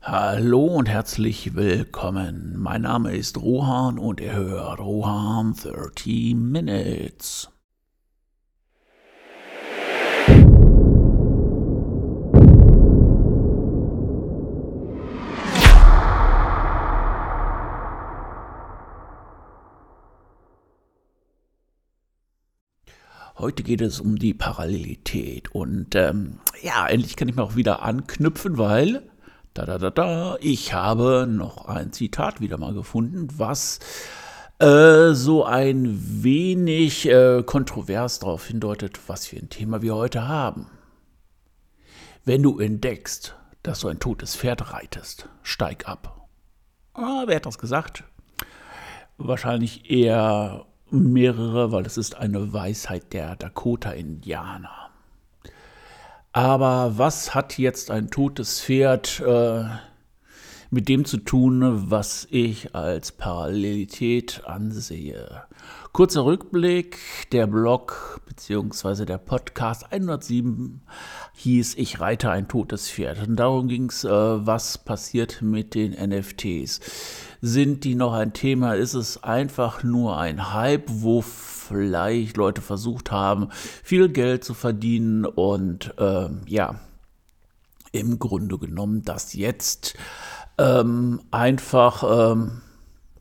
[0.00, 2.54] Hallo und herzlich willkommen.
[2.56, 7.50] Mein Name ist Rohan und ihr hört Rohan 30 Minutes.
[23.36, 27.82] Heute geht es um die Parallelität und ähm, ja, endlich kann ich mir auch wieder
[27.82, 29.02] anknüpfen, weil
[29.58, 33.80] da da da da, ich habe noch ein Zitat wieder mal gefunden, was
[34.60, 40.66] äh, so ein wenig äh, kontrovers darauf hindeutet, was für ein Thema wir heute haben.
[42.24, 43.34] Wenn du entdeckst,
[43.64, 46.28] dass du ein totes Pferd reitest, steig ab.
[46.94, 48.04] Ah, wer hat das gesagt?
[49.16, 54.87] Wahrscheinlich eher mehrere, weil es ist eine Weisheit der Dakota-Indianer.
[56.38, 59.64] Aber was hat jetzt ein totes Pferd äh,
[60.70, 65.42] mit dem zu tun, was ich als Parallelität ansehe?
[65.92, 66.96] Kurzer Rückblick,
[67.32, 69.04] der Blog bzw.
[69.04, 70.80] der Podcast 107
[71.34, 73.26] hieß Ich reite ein totes Pferd.
[73.26, 76.78] Und darum ging es, äh, was passiert mit den NFTs.
[77.40, 78.74] Sind die noch ein Thema?
[78.74, 81.20] Ist es einfach nur ein Hype, wo
[81.68, 86.80] vielleicht Leute versucht haben, viel Geld zu verdienen und äh, ja,
[87.92, 89.96] im Grunde genommen das jetzt
[90.58, 92.62] ähm, einfach, ähm,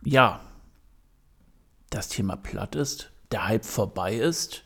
[0.03, 0.41] ja,
[1.89, 4.63] das Thema platt ist, der Hype vorbei ist?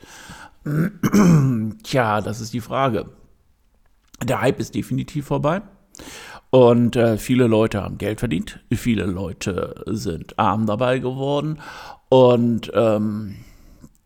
[1.84, 3.10] Tja, das ist die Frage.
[4.24, 5.62] Der Hype ist definitiv vorbei.
[6.52, 11.60] Und äh, viele Leute haben Geld verdient, viele Leute sind arm dabei geworden.
[12.10, 13.38] Und ähm,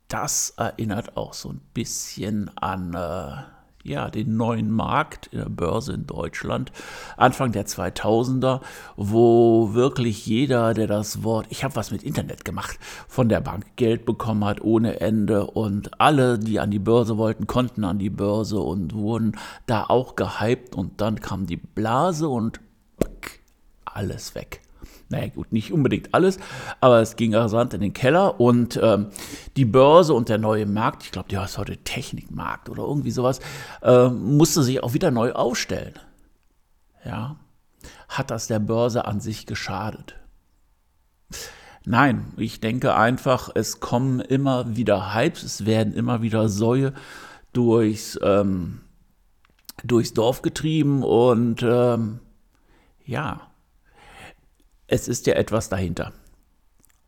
[0.07, 3.43] das erinnert auch so ein bisschen an äh,
[3.85, 6.71] ja, den neuen Markt in der Börse in Deutschland,
[7.17, 8.61] Anfang der 2000er,
[8.95, 13.75] wo wirklich jeder, der das Wort, ich habe was mit Internet gemacht, von der Bank
[13.75, 18.09] Geld bekommen hat ohne Ende und alle, die an die Börse wollten, konnten an die
[18.09, 19.37] Börse und wurden
[19.67, 22.59] da auch gehypt und dann kam die Blase und
[23.85, 24.64] alles weg
[25.09, 26.39] naja gut, nicht unbedingt alles,
[26.81, 29.07] aber es ging rasant in den Keller und ähm,
[29.55, 33.39] die Börse und der neue Markt, ich glaube, der heißt heute Technikmarkt oder irgendwie sowas,
[33.81, 35.93] äh, musste sich auch wieder neu aufstellen.
[37.05, 37.35] Ja,
[38.09, 40.15] hat das der Börse an sich geschadet?
[41.85, 46.93] Nein, ich denke einfach, es kommen immer wieder Hypes, es werden immer wieder Säue
[47.53, 48.81] durchs, ähm,
[49.83, 52.21] durchs Dorf getrieben und ähm,
[53.05, 53.41] ja,
[54.95, 56.13] es ist ja etwas dahinter.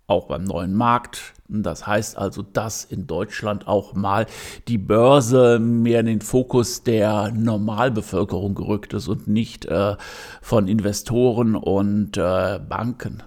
[0.07, 1.33] Auch beim neuen Markt.
[1.47, 4.25] Das heißt also, dass in Deutschland auch mal
[4.67, 9.95] die Börse mehr in den Fokus der Normalbevölkerung gerückt ist und nicht äh,
[10.41, 13.23] von Investoren und äh, Banken.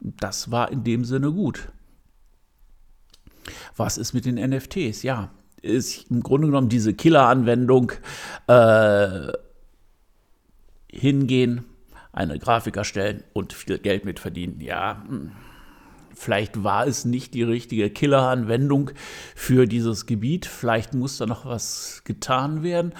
[0.00, 1.68] Das war in dem Sinne gut.
[3.76, 5.02] Was ist mit den NFTs?
[5.02, 5.30] Ja,
[5.62, 7.92] ist im Grunde genommen diese Killer-Anwendung
[8.46, 9.32] äh,
[10.90, 11.64] hingehen,
[12.14, 14.60] eine Grafik erstellen und viel Geld mit verdienen.
[14.60, 15.32] Ja, hm.
[16.14, 18.90] vielleicht war es nicht die richtige Killer-Anwendung
[19.34, 20.46] für dieses Gebiet.
[20.46, 22.94] Vielleicht muss da noch was getan werden.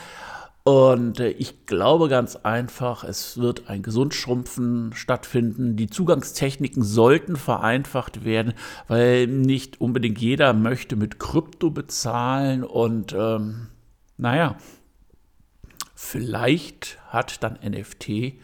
[0.64, 5.76] Und äh, ich glaube ganz einfach, es wird ein Gesundschrumpfen stattfinden.
[5.76, 8.54] Die Zugangstechniken sollten vereinfacht werden,
[8.88, 12.64] weil nicht unbedingt jeder möchte mit Krypto bezahlen.
[12.64, 13.68] Und ähm,
[14.16, 14.56] naja,
[15.94, 18.38] vielleicht hat dann NFT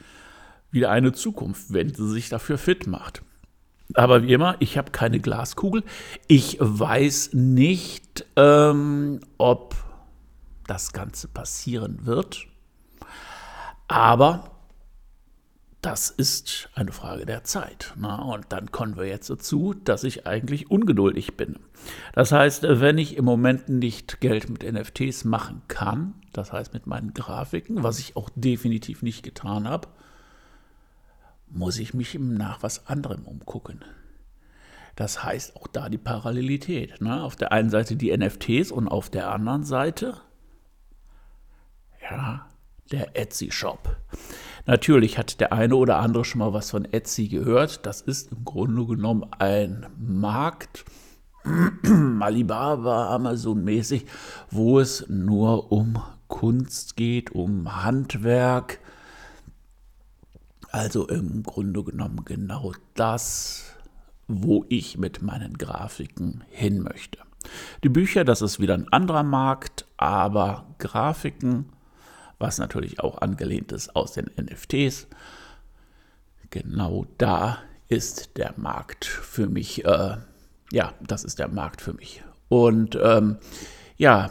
[0.70, 3.22] wieder eine Zukunft, wenn sie sich dafür fit macht.
[3.94, 5.82] Aber wie immer, ich habe keine Glaskugel.
[6.28, 9.74] Ich weiß nicht, ähm, ob
[10.66, 12.46] das Ganze passieren wird.
[13.88, 14.52] Aber
[15.82, 17.94] das ist eine Frage der Zeit.
[17.96, 21.58] Na, und dann kommen wir jetzt dazu, dass ich eigentlich ungeduldig bin.
[22.12, 26.86] Das heißt, wenn ich im Moment nicht Geld mit NFTs machen kann, das heißt mit
[26.86, 29.88] meinen Grafiken, was ich auch definitiv nicht getan habe,
[31.50, 33.84] muss ich mich nach was anderem umgucken.
[34.96, 37.00] Das heißt auch da die Parallelität.
[37.00, 37.22] Ne?
[37.22, 40.20] Auf der einen Seite die NFTs und auf der anderen Seite,
[42.02, 42.46] ja,
[42.90, 43.96] der Etsy-Shop.
[44.66, 47.86] Natürlich hat der eine oder andere schon mal was von Etsy gehört.
[47.86, 50.84] Das ist im Grunde genommen ein Markt,
[52.20, 54.06] Alibaba, Amazon-mäßig,
[54.50, 58.80] wo es nur um Kunst geht, um Handwerk,
[60.72, 63.74] also im Grunde genommen genau das,
[64.28, 67.18] wo ich mit meinen Grafiken hin möchte.
[67.82, 71.66] Die Bücher, das ist wieder ein anderer Markt, aber Grafiken,
[72.38, 75.08] was natürlich auch angelehnt ist aus den NFTs,
[76.50, 77.58] genau da
[77.88, 79.84] ist der Markt für mich.
[79.84, 80.18] Äh,
[80.72, 82.22] ja, das ist der Markt für mich.
[82.48, 83.38] Und ähm,
[83.96, 84.30] ja,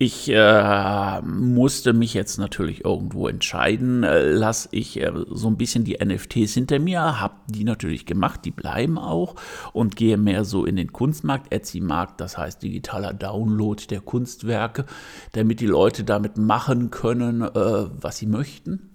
[0.00, 4.04] ich äh, musste mich jetzt natürlich irgendwo entscheiden.
[4.04, 8.44] Äh, lass ich äh, so ein bisschen die NFTs hinter mir, habe die natürlich gemacht,
[8.44, 9.34] die bleiben auch
[9.72, 14.86] und gehe mehr so in den Kunstmarkt, Etsy-Markt, das heißt digitaler Download der Kunstwerke,
[15.32, 18.90] damit die Leute damit machen können, äh, was sie möchten.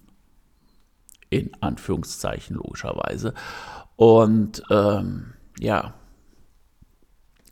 [1.30, 3.34] In Anführungszeichen logischerweise.
[3.98, 5.96] Und ähm, ja,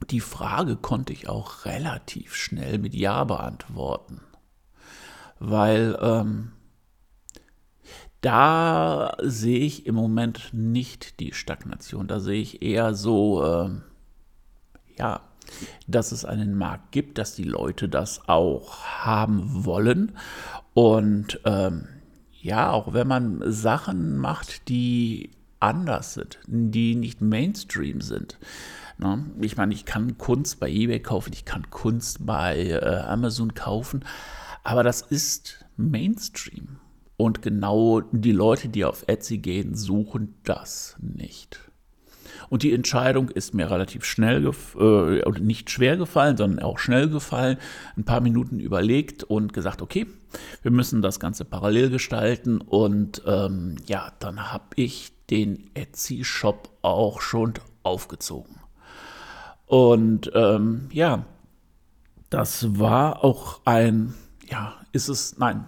[0.09, 4.21] die Frage konnte ich auch relativ schnell mit Ja beantworten,
[5.39, 6.51] weil ähm,
[8.21, 12.07] da sehe ich im Moment nicht die Stagnation.
[12.07, 13.83] Da sehe ich eher so, ähm,
[14.97, 15.21] ja,
[15.87, 20.17] dass es einen Markt gibt, dass die Leute das auch haben wollen.
[20.73, 21.87] Und ähm,
[22.39, 28.37] ja, auch wenn man Sachen macht, die anders sind, die nicht Mainstream sind,
[29.01, 29.25] Ne?
[29.41, 34.05] Ich meine, ich kann Kunst bei eBay kaufen, ich kann Kunst bei äh, Amazon kaufen,
[34.63, 36.77] aber das ist Mainstream.
[37.17, 41.59] Und genau die Leute, die auf Etsy gehen, suchen das nicht.
[42.49, 47.57] Und die Entscheidung ist mir relativ schnell, äh, nicht schwer gefallen, sondern auch schnell gefallen.
[47.95, 50.07] Ein paar Minuten überlegt und gesagt, okay,
[50.61, 52.59] wir müssen das Ganze parallel gestalten.
[52.59, 58.60] Und ähm, ja, dann habe ich den Etsy-Shop auch schon aufgezogen.
[59.71, 61.23] Und ähm, ja,
[62.29, 64.13] das war auch ein,
[64.45, 65.63] ja, ist es, nein,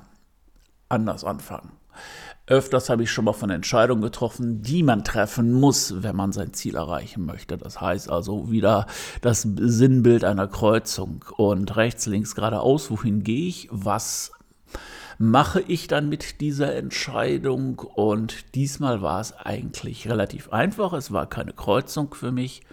[0.90, 1.72] anders anfangen.
[2.46, 6.52] Öfters habe ich schon mal von Entscheidungen getroffen, die man treffen muss, wenn man sein
[6.52, 7.58] Ziel erreichen möchte.
[7.58, 8.88] Das heißt also wieder
[9.22, 11.24] das Sinnbild einer Kreuzung.
[11.38, 14.34] Und rechts, links, geradeaus, wohin gehe ich, was
[15.18, 17.80] mache ich dann mit dieser Entscheidung?
[17.80, 22.64] Und diesmal war es eigentlich relativ einfach, es war keine Kreuzung für mich,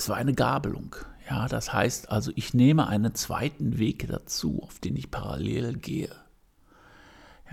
[0.00, 0.96] es war eine Gabelung.
[1.28, 6.08] Ja, das heißt also, ich nehme einen zweiten Weg dazu, auf den ich parallel gehe.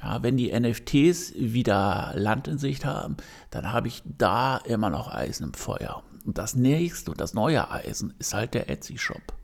[0.02, 3.18] Ja, wenn die NFTs wieder Land in Sicht haben,
[3.50, 6.04] dann habe ich da immer noch Eisen im Feuer.
[6.26, 9.37] Und das nächste und das neue Eisen ist halt der Etsy-Shop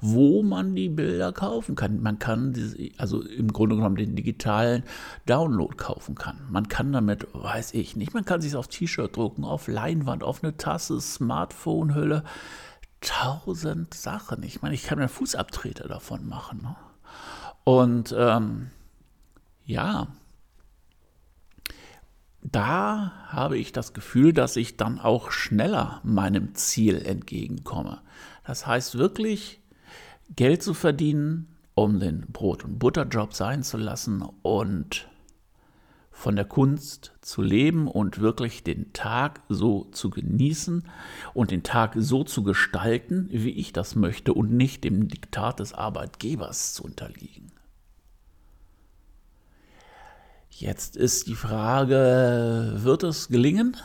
[0.00, 2.02] wo man die Bilder kaufen kann.
[2.02, 2.54] Man kann,
[2.98, 4.84] also im Grunde genommen den digitalen
[5.26, 6.38] Download kaufen kann.
[6.50, 10.42] Man kann damit, weiß ich nicht, man kann sich auf T-Shirt drucken, auf Leinwand, auf
[10.42, 12.24] eine Tasse, Smartphone-Hülle.
[13.00, 14.42] Tausend Sachen.
[14.42, 16.62] Ich meine, ich kann mir Fußabtreter davon machen.
[16.62, 16.76] Ne?
[17.64, 18.70] Und ähm,
[19.64, 20.08] ja,
[22.42, 28.00] da habe ich das Gefühl, dass ich dann auch schneller meinem Ziel entgegenkomme.
[28.44, 29.57] Das heißt wirklich,
[30.36, 35.08] Geld zu verdienen, um den Brot- und Butterjob sein zu lassen und
[36.10, 40.82] von der Kunst zu leben und wirklich den Tag so zu genießen
[41.32, 45.74] und den Tag so zu gestalten, wie ich das möchte und nicht dem Diktat des
[45.74, 47.52] Arbeitgebers zu unterliegen.
[50.50, 53.76] Jetzt ist die Frage, wird es gelingen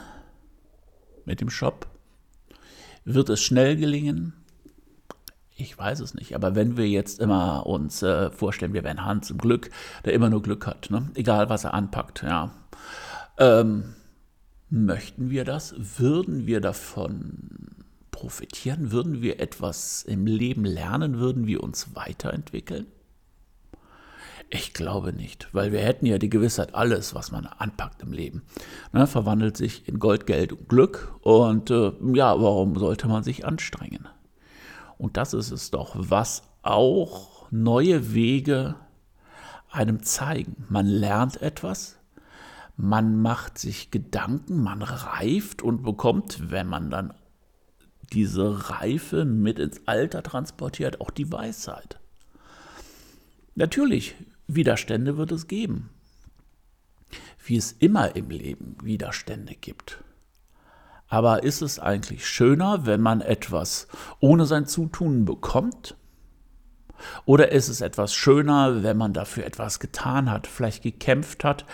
[1.26, 1.88] mit dem Shop?
[3.06, 4.34] Wird es schnell gelingen?
[5.56, 9.30] Ich weiß es nicht, aber wenn wir jetzt immer uns äh, vorstellen, wir wären Hans
[9.30, 9.70] im Glück,
[10.04, 11.12] der immer nur Glück hat, ne?
[11.14, 12.52] egal was er anpackt, ja.
[13.38, 13.94] Ähm,
[14.70, 15.76] möchten wir das?
[15.78, 18.92] Würden wir davon profitieren?
[18.92, 21.20] Würden wir etwas im Leben lernen?
[21.20, 22.88] Würden wir uns weiterentwickeln?
[24.50, 28.44] Ich glaube nicht, weil wir hätten ja die Gewissheit, alles, was man anpackt im Leben,
[28.92, 31.16] ne, verwandelt sich in Gold, Geld und Glück.
[31.22, 34.08] Und äh, ja, warum sollte man sich anstrengen?
[34.98, 38.76] Und das ist es doch, was auch neue Wege
[39.70, 40.66] einem zeigen.
[40.70, 41.98] Man lernt etwas,
[42.76, 47.14] man macht sich Gedanken, man reift und bekommt, wenn man dann
[48.12, 52.00] diese Reife mit ins Alter transportiert, auch die Weisheit.
[53.56, 54.16] Natürlich,
[54.48, 55.90] Widerstände wird es geben,
[57.46, 60.04] wie es immer im Leben Widerstände gibt.
[61.14, 63.88] Aber ist es eigentlich schöner, wenn man etwas
[64.20, 65.96] ohne sein Zutun bekommt?
[67.26, 71.66] Oder ist es etwas schöner, wenn man dafür etwas getan hat, vielleicht gekämpft hat,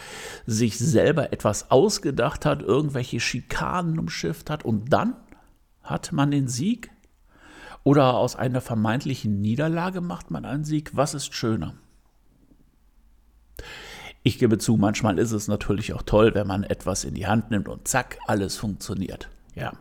[0.46, 5.15] sich selber etwas ausgedacht hat, irgendwelche Schikanen umschifft hat und dann
[5.84, 6.91] hat man den Sieg?
[7.86, 10.91] Oder aus einer vermeintlichen Niederlage macht man einen Sieg?
[10.98, 11.75] Was ist schöner?
[14.30, 17.50] Ich gebe zu, manchmal ist es natürlich auch toll, wenn man etwas in die Hand
[17.50, 19.28] nimmt und zack, alles funktioniert.
[19.56, 19.74] Ja,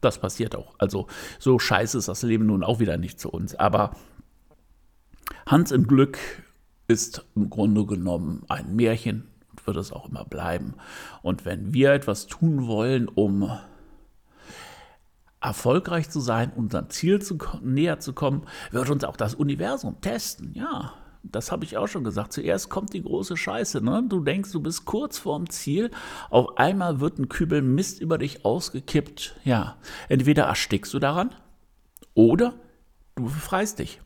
[0.00, 0.76] das passiert auch.
[0.78, 1.08] Also
[1.40, 3.56] so scheiße ist das Leben nun auch wieder nicht zu uns.
[3.56, 3.96] Aber
[5.46, 6.16] Hans im Glück
[6.86, 10.74] ist im Grunde genommen ein Märchen und wird es auch immer bleiben.
[11.22, 13.50] Und wenn wir etwas tun wollen, um
[15.40, 20.52] erfolgreich zu sein, unserem Ziel zu, näher zu kommen, wird uns auch das Universum testen.
[20.54, 22.32] Ja, das habe ich auch schon gesagt.
[22.32, 23.80] Zuerst kommt die große Scheiße.
[23.80, 24.04] Ne?
[24.08, 25.90] Du denkst, du bist kurz vorm Ziel.
[26.30, 29.36] Auf einmal wird ein Kübel Mist über dich ausgekippt.
[29.44, 29.76] Ja,
[30.08, 31.34] entweder erstickst du daran
[32.14, 32.54] oder
[33.14, 34.00] du befreist dich.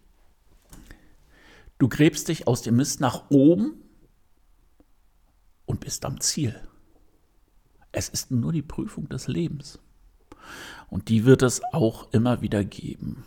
[1.78, 3.82] Du gräbst dich aus dem Mist nach oben
[5.66, 6.54] und bist am Ziel.
[7.92, 9.78] Es ist nur die Prüfung des Lebens.
[10.88, 13.24] Und die wird es auch immer wieder geben.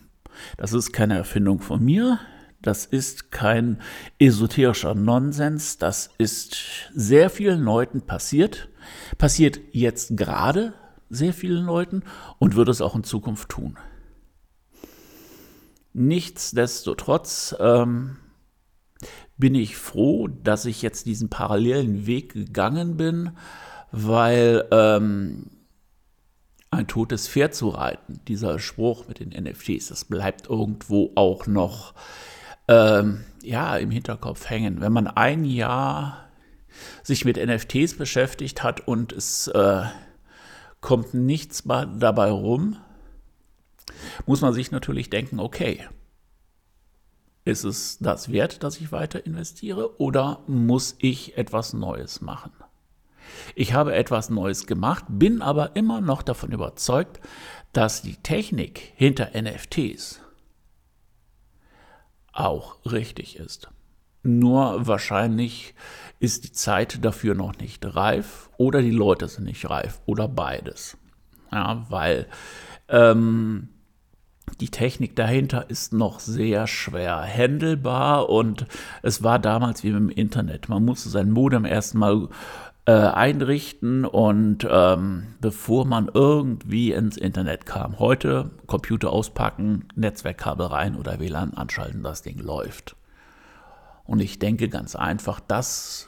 [0.58, 2.20] Das ist keine Erfindung von mir.
[2.62, 3.82] Das ist kein
[4.20, 5.78] esoterischer Nonsens.
[5.78, 6.58] Das ist
[6.94, 8.70] sehr vielen Leuten passiert.
[9.18, 10.74] Passiert jetzt gerade
[11.10, 12.04] sehr vielen Leuten
[12.38, 13.78] und wird es auch in Zukunft tun.
[15.94, 18.18] Nichtsdestotrotz ähm,
[19.38, 23.32] bin ich froh, dass ich jetzt diesen parallelen Weg gegangen bin,
[23.92, 25.50] weil ähm,
[26.72, 31.96] ein totes Pferd zu reiten, dieser Spruch mit den NFTs, das bleibt irgendwo auch noch
[32.70, 34.80] ähm, ja, im Hinterkopf hängen.
[34.80, 36.30] Wenn man ein Jahr
[37.02, 39.84] sich mit NFTs beschäftigt hat und es äh,
[40.80, 42.78] kommt nichts dabei rum,
[44.28, 45.84] muss man sich natürlich denken, okay,
[47.44, 52.52] ist es das wert, dass ich weiter investiere oder muss ich etwas Neues machen?
[53.56, 57.20] Ich habe etwas Neues gemacht, bin aber immer noch davon überzeugt,
[57.74, 60.22] dass die Technik hinter NFTs
[62.40, 63.70] auch richtig ist.
[64.24, 65.74] Nur wahrscheinlich
[66.20, 70.98] ist die Zeit dafür noch nicht reif oder die Leute sind nicht reif oder beides.
[71.52, 72.28] Ja, weil
[72.90, 73.70] ähm,
[74.60, 78.66] die Technik dahinter ist noch sehr schwer handelbar und
[79.02, 80.70] es war damals wie dem Internet.
[80.70, 82.28] Man musste sein Modem erstmal
[82.90, 88.00] äh, einrichten und ähm, bevor man irgendwie ins Internet kam.
[88.00, 92.96] Heute Computer auspacken, Netzwerkkabel rein oder WLAN anschalten, das Ding läuft.
[94.06, 96.08] Und ich denke ganz einfach, dass,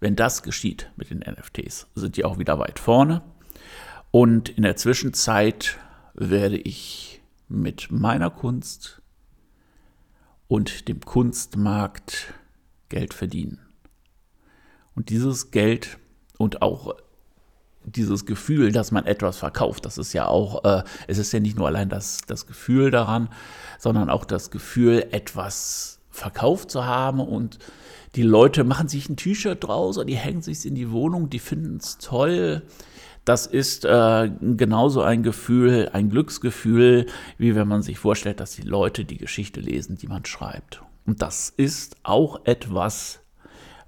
[0.00, 3.22] wenn das geschieht mit den NFTs, sind die auch wieder weit vorne.
[4.10, 5.78] Und in der Zwischenzeit
[6.14, 9.00] werde ich mit meiner Kunst
[10.48, 12.34] und dem Kunstmarkt
[12.88, 13.60] Geld verdienen.
[14.96, 15.98] Und dieses Geld
[16.38, 16.94] und auch
[17.84, 21.56] dieses Gefühl, dass man etwas verkauft, das ist ja auch, äh, es ist ja nicht
[21.56, 23.28] nur allein das, das Gefühl daran,
[23.78, 27.58] sondern auch das Gefühl, etwas verkauft zu haben und
[28.16, 31.38] die Leute machen sich ein T-Shirt draus oder die hängen sich in die Wohnung, die
[31.38, 32.62] finden es toll.
[33.26, 37.06] Das ist äh, genauso ein Gefühl, ein Glücksgefühl,
[37.38, 40.80] wie wenn man sich vorstellt, dass die Leute die Geschichte lesen, die man schreibt.
[41.04, 43.20] Und das ist auch etwas,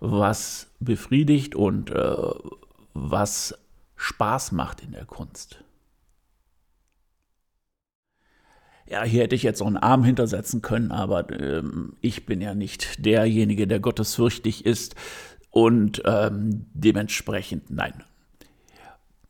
[0.00, 2.16] was befriedigt und äh,
[2.94, 3.58] was
[3.96, 5.62] Spaß macht in der Kunst.
[8.86, 12.54] Ja, hier hätte ich jetzt noch einen Arm hintersetzen können, aber ähm, ich bin ja
[12.54, 14.94] nicht derjenige, der gottesfürchtig ist
[15.50, 18.04] und ähm, dementsprechend nein.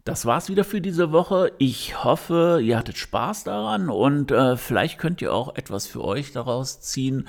[0.05, 1.53] Das war's wieder für diese Woche.
[1.59, 6.33] Ich hoffe, ihr hattet Spaß daran und äh, vielleicht könnt ihr auch etwas für euch
[6.33, 7.29] daraus ziehen.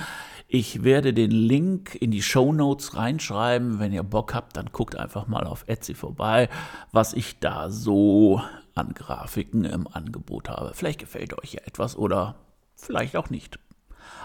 [0.51, 3.77] Ich werde den Link in die Show Notes reinschreiben.
[3.77, 6.49] Wenn ihr Bock habt, dann guckt einfach mal auf Etsy vorbei,
[6.91, 8.41] was ich da so
[8.73, 10.71] an Grafiken im Angebot habe.
[10.73, 12.33] Vielleicht gefällt euch ja etwas oder
[12.75, 13.59] vielleicht auch nicht.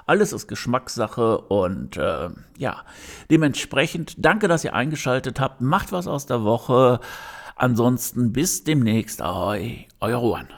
[0.07, 2.85] Alles ist Geschmackssache und äh, ja,
[3.31, 5.61] dementsprechend danke, dass ihr eingeschaltet habt.
[5.61, 7.01] Macht was aus der Woche.
[7.55, 9.21] Ansonsten bis demnächst.
[9.21, 10.49] Euer Juan.